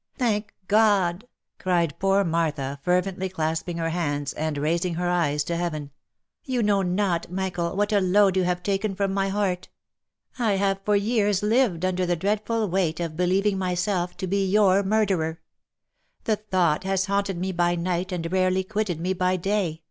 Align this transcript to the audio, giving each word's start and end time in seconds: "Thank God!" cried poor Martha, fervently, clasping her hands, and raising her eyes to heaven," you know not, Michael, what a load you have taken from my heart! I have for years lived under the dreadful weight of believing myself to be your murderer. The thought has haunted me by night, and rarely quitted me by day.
"Thank 0.16 0.54
God!" 0.66 1.28
cried 1.58 1.98
poor 1.98 2.24
Martha, 2.24 2.78
fervently, 2.82 3.28
clasping 3.28 3.76
her 3.76 3.90
hands, 3.90 4.32
and 4.32 4.56
raising 4.56 4.94
her 4.94 5.10
eyes 5.10 5.44
to 5.44 5.58
heaven," 5.58 5.90
you 6.46 6.62
know 6.62 6.80
not, 6.80 7.30
Michael, 7.30 7.76
what 7.76 7.92
a 7.92 8.00
load 8.00 8.34
you 8.34 8.44
have 8.44 8.62
taken 8.62 8.94
from 8.94 9.12
my 9.12 9.28
heart! 9.28 9.68
I 10.38 10.52
have 10.52 10.80
for 10.86 10.96
years 10.96 11.42
lived 11.42 11.84
under 11.84 12.06
the 12.06 12.16
dreadful 12.16 12.66
weight 12.66 12.98
of 12.98 13.14
believing 13.14 13.58
myself 13.58 14.16
to 14.16 14.26
be 14.26 14.46
your 14.48 14.82
murderer. 14.82 15.42
The 16.24 16.36
thought 16.36 16.84
has 16.84 17.04
haunted 17.04 17.36
me 17.36 17.52
by 17.52 17.74
night, 17.74 18.10
and 18.10 18.32
rarely 18.32 18.64
quitted 18.64 18.98
me 18.98 19.12
by 19.12 19.36
day. 19.36 19.82